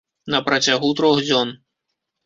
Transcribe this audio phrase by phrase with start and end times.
[0.35, 1.57] На працягу трох дзён.